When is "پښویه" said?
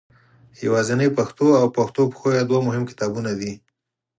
2.11-2.43